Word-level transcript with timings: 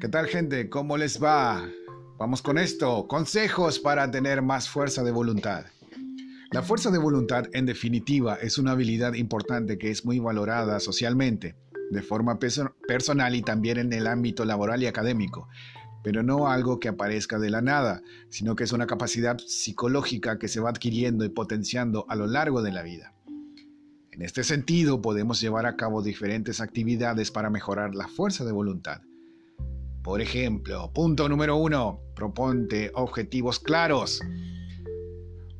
¿Qué 0.00 0.08
tal 0.08 0.28
gente? 0.28 0.70
¿Cómo 0.70 0.96
les 0.96 1.20
va? 1.20 1.68
Vamos 2.18 2.40
con 2.40 2.56
esto. 2.56 3.08
Consejos 3.08 3.80
para 3.80 4.08
tener 4.08 4.42
más 4.42 4.68
fuerza 4.68 5.02
de 5.02 5.10
voluntad. 5.10 5.64
La 6.52 6.62
fuerza 6.62 6.92
de 6.92 6.98
voluntad, 6.98 7.46
en 7.52 7.66
definitiva, 7.66 8.36
es 8.36 8.58
una 8.58 8.70
habilidad 8.70 9.14
importante 9.14 9.76
que 9.76 9.90
es 9.90 10.04
muy 10.04 10.20
valorada 10.20 10.78
socialmente, 10.78 11.56
de 11.90 12.00
forma 12.00 12.38
personal 12.38 13.34
y 13.34 13.42
también 13.42 13.78
en 13.78 13.92
el 13.92 14.06
ámbito 14.06 14.44
laboral 14.44 14.84
y 14.84 14.86
académico, 14.86 15.48
pero 16.04 16.22
no 16.22 16.46
algo 16.46 16.78
que 16.78 16.86
aparezca 16.86 17.40
de 17.40 17.50
la 17.50 17.60
nada, 17.60 18.00
sino 18.30 18.54
que 18.54 18.62
es 18.62 18.72
una 18.72 18.86
capacidad 18.86 19.36
psicológica 19.38 20.38
que 20.38 20.46
se 20.46 20.60
va 20.60 20.70
adquiriendo 20.70 21.24
y 21.24 21.30
potenciando 21.30 22.06
a 22.08 22.14
lo 22.14 22.28
largo 22.28 22.62
de 22.62 22.70
la 22.70 22.82
vida. 22.82 23.14
En 24.12 24.22
este 24.22 24.44
sentido, 24.44 25.02
podemos 25.02 25.40
llevar 25.40 25.66
a 25.66 25.74
cabo 25.74 26.02
diferentes 26.02 26.60
actividades 26.60 27.32
para 27.32 27.50
mejorar 27.50 27.96
la 27.96 28.06
fuerza 28.06 28.44
de 28.44 28.52
voluntad. 28.52 29.02
Por 30.02 30.20
ejemplo, 30.20 30.90
punto 30.92 31.28
número 31.28 31.56
uno, 31.56 32.00
proponte 32.14 32.90
objetivos 32.94 33.58
claros. 33.58 34.20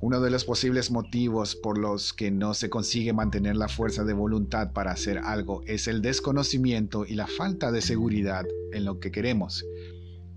Uno 0.00 0.20
de 0.20 0.30
los 0.30 0.44
posibles 0.44 0.92
motivos 0.92 1.56
por 1.56 1.76
los 1.76 2.12
que 2.12 2.30
no 2.30 2.54
se 2.54 2.70
consigue 2.70 3.12
mantener 3.12 3.56
la 3.56 3.68
fuerza 3.68 4.04
de 4.04 4.12
voluntad 4.12 4.72
para 4.72 4.92
hacer 4.92 5.18
algo 5.18 5.62
es 5.66 5.88
el 5.88 6.02
desconocimiento 6.02 7.04
y 7.04 7.14
la 7.14 7.26
falta 7.26 7.72
de 7.72 7.82
seguridad 7.82 8.46
en 8.72 8.84
lo 8.84 9.00
que 9.00 9.10
queremos. 9.10 9.64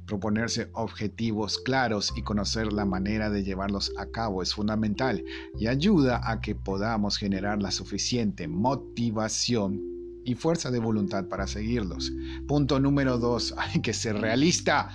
Proponerse 0.07 0.69
objetivos 0.73 1.59
claros 1.59 2.11
y 2.15 2.23
conocer 2.23 2.73
la 2.73 2.85
manera 2.85 3.29
de 3.29 3.43
llevarlos 3.43 3.93
a 3.97 4.07
cabo 4.07 4.41
es 4.41 4.53
fundamental 4.53 5.23
y 5.57 5.67
ayuda 5.67 6.21
a 6.29 6.41
que 6.41 6.55
podamos 6.55 7.17
generar 7.17 7.61
la 7.61 7.69
suficiente 7.69 8.47
motivación 8.47 9.79
y 10.25 10.35
fuerza 10.35 10.71
de 10.71 10.79
voluntad 10.79 11.25
para 11.25 11.47
seguirlos. 11.47 12.11
Punto 12.47 12.79
número 12.79 13.17
dos, 13.17 13.53
hay 13.57 13.81
que 13.81 13.93
ser 13.93 14.17
realista. 14.17 14.89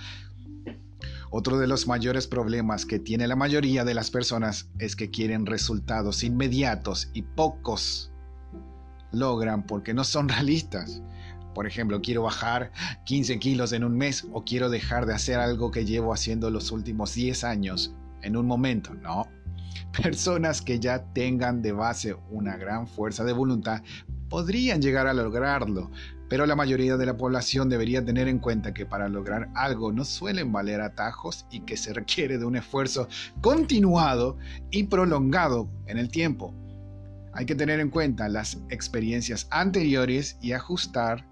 Otro 1.29 1.57
de 1.57 1.67
los 1.67 1.87
mayores 1.87 2.25
problemas 2.25 2.85
que 2.85 2.99
tiene 2.99 3.27
la 3.27 3.35
mayoría 3.35 3.83
de 3.83 3.93
las 3.93 4.11
personas 4.11 4.69
es 4.79 4.95
que 4.95 5.09
quieren 5.09 5.45
resultados 5.45 6.23
inmediatos 6.23 7.09
y 7.13 7.23
pocos 7.23 8.11
logran 9.11 9.65
porque 9.65 9.93
no 9.93 10.03
son 10.03 10.29
realistas. 10.29 11.01
Por 11.53 11.65
ejemplo, 11.65 12.01
quiero 12.01 12.21
bajar 12.21 12.71
15 13.05 13.39
kilos 13.39 13.73
en 13.73 13.83
un 13.83 13.97
mes 13.97 14.27
o 14.31 14.43
quiero 14.43 14.69
dejar 14.69 15.05
de 15.05 15.15
hacer 15.15 15.39
algo 15.39 15.71
que 15.71 15.85
llevo 15.85 16.13
haciendo 16.13 16.51
los 16.51 16.71
últimos 16.71 17.15
10 17.15 17.43
años 17.43 17.95
en 18.21 18.37
un 18.37 18.45
momento. 18.45 18.93
No. 18.93 19.27
Personas 20.01 20.61
que 20.61 20.79
ya 20.79 21.03
tengan 21.13 21.61
de 21.61 21.71
base 21.71 22.15
una 22.29 22.57
gran 22.57 22.87
fuerza 22.87 23.23
de 23.23 23.33
voluntad 23.33 23.81
podrían 24.29 24.81
llegar 24.81 25.07
a 25.07 25.13
lograrlo, 25.13 25.91
pero 26.29 26.45
la 26.45 26.55
mayoría 26.55 26.97
de 26.97 27.05
la 27.05 27.17
población 27.17 27.69
debería 27.69 28.03
tener 28.03 28.27
en 28.27 28.39
cuenta 28.39 28.73
que 28.73 28.85
para 28.85 29.07
lograr 29.07 29.49
algo 29.55 29.91
no 29.91 30.03
suelen 30.03 30.51
valer 30.51 30.81
atajos 30.81 31.45
y 31.49 31.61
que 31.61 31.77
se 31.77 31.93
requiere 31.93 32.37
de 32.37 32.45
un 32.45 32.57
esfuerzo 32.57 33.07
continuado 33.41 34.37
y 34.71 34.83
prolongado 34.83 35.69
en 35.87 35.97
el 35.97 36.09
tiempo. 36.09 36.53
Hay 37.33 37.45
que 37.45 37.55
tener 37.55 37.79
en 37.79 37.89
cuenta 37.89 38.27
las 38.29 38.57
experiencias 38.69 39.47
anteriores 39.51 40.37
y 40.41 40.53
ajustar 40.53 41.25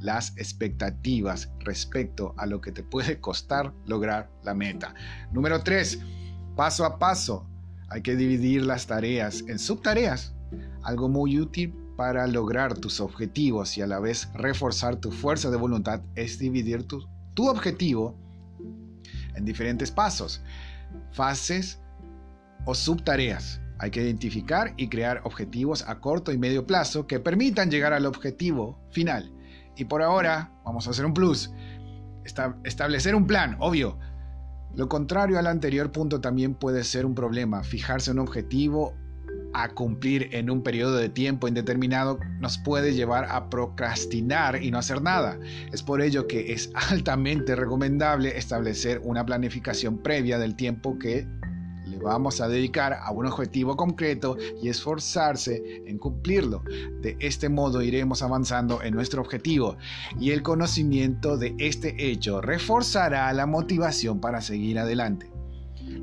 las 0.00 0.36
expectativas 0.38 1.50
respecto 1.58 2.34
a 2.38 2.46
lo 2.46 2.60
que 2.60 2.72
te 2.72 2.82
puede 2.82 3.20
costar 3.20 3.72
lograr 3.84 4.30
la 4.42 4.54
meta. 4.54 4.94
Número 5.32 5.62
3. 5.62 6.00
Paso 6.56 6.84
a 6.84 6.98
paso. 6.98 7.46
Hay 7.88 8.02
que 8.02 8.16
dividir 8.16 8.64
las 8.64 8.86
tareas 8.86 9.44
en 9.48 9.58
subtareas. 9.58 10.34
Algo 10.82 11.08
muy 11.08 11.38
útil 11.38 11.74
para 12.00 12.26
lograr 12.26 12.78
tus 12.78 12.98
objetivos 12.98 13.76
y 13.76 13.82
a 13.82 13.86
la 13.86 14.00
vez 14.00 14.30
reforzar 14.32 14.96
tu 14.96 15.12
fuerza 15.12 15.50
de 15.50 15.58
voluntad 15.58 16.00
es 16.14 16.38
dividir 16.38 16.84
tu, 16.84 17.06
objetivo 17.46 18.16
en 19.34 19.44
diferentes 19.44 19.90
pasos, 19.90 20.40
fases 21.12 21.78
o 22.64 22.74
subtareas. 22.74 23.60
Hay 23.78 23.90
que 23.90 24.02
identificar 24.02 24.72
y 24.78 24.88
crear 24.88 25.20
objetivos 25.24 25.86
a 25.86 26.00
corto 26.00 26.32
y 26.32 26.38
medio 26.38 26.66
plazo 26.66 27.06
que 27.06 27.20
permitan 27.20 27.70
llegar 27.70 27.92
al 27.92 28.06
objetivo 28.06 28.80
final. 28.90 29.30
Y 29.76 29.84
por 29.84 30.00
ahora, 30.00 30.54
vamos 30.64 30.86
a 30.86 30.92
hacer 30.92 31.04
un 31.04 31.12
plus. 31.12 31.52
establecer 32.64 33.14
un 33.14 33.26
plan, 33.26 33.58
obvio. 33.60 33.98
Lo 34.74 34.88
contrario 34.88 35.38
al 35.38 35.46
anterior 35.46 35.92
punto 35.92 36.22
también 36.22 36.54
puede 36.54 36.82
ser 36.82 37.04
un 37.04 37.14
problema. 37.14 37.62
Fijarse 37.62 38.10
un 38.10 38.20
objetivo 38.20 38.94
a 39.52 39.68
cumplir 39.70 40.28
en 40.32 40.50
un 40.50 40.62
periodo 40.62 40.96
de 40.96 41.08
tiempo 41.08 41.48
indeterminado 41.48 42.18
nos 42.38 42.58
puede 42.58 42.94
llevar 42.94 43.26
a 43.26 43.50
procrastinar 43.50 44.62
y 44.62 44.70
no 44.70 44.78
hacer 44.78 45.02
nada. 45.02 45.38
Es 45.72 45.82
por 45.82 46.00
ello 46.00 46.26
que 46.26 46.52
es 46.52 46.70
altamente 46.90 47.56
recomendable 47.56 48.36
establecer 48.36 49.00
una 49.04 49.24
planificación 49.24 49.98
previa 49.98 50.38
del 50.38 50.56
tiempo 50.56 50.98
que 50.98 51.26
vamos 52.02 52.40
a 52.40 52.48
dedicar 52.48 52.94
a 52.94 53.10
un 53.10 53.26
objetivo 53.26 53.76
concreto 53.76 54.36
y 54.62 54.68
esforzarse 54.68 55.82
en 55.86 55.98
cumplirlo. 55.98 56.62
De 57.02 57.16
este 57.20 57.48
modo 57.48 57.82
iremos 57.82 58.22
avanzando 58.22 58.82
en 58.82 58.94
nuestro 58.94 59.20
objetivo 59.20 59.76
y 60.18 60.30
el 60.30 60.42
conocimiento 60.42 61.36
de 61.36 61.54
este 61.58 62.10
hecho 62.10 62.40
reforzará 62.40 63.32
la 63.32 63.46
motivación 63.46 64.20
para 64.20 64.40
seguir 64.40 64.78
adelante. 64.78 65.30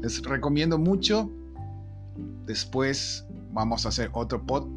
Les 0.02 0.22
recomiendo 0.22 0.78
mucho. 0.78 1.32
Después 2.46 3.27
vamos 3.58 3.88
a 3.88 3.90
hacer 3.90 4.12
otro 4.14 4.46
pod 4.46 4.68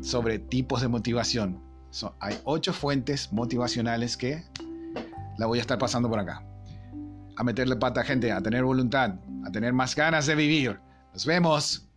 sobre 0.00 0.38
tipos 0.38 0.80
de 0.80 0.86
motivación. 0.86 1.60
hay 2.20 2.38
ocho 2.44 2.72
fuentes 2.72 3.32
motivacionales 3.32 4.16
que 4.16 4.44
la 5.38 5.46
voy 5.46 5.58
a 5.58 5.62
estar 5.62 5.76
pasando 5.76 6.08
por 6.08 6.20
acá 6.20 6.44
a 7.36 7.42
meterle 7.42 7.74
pata 7.74 8.02
a 8.02 8.04
gente, 8.04 8.30
a 8.30 8.40
tener 8.40 8.62
voluntad, 8.62 9.14
a 9.44 9.50
tener 9.50 9.72
más 9.72 9.96
ganas 9.96 10.26
de 10.26 10.34
vivir. 10.34 10.78
Nos 11.12 11.24
vemos. 11.24 11.89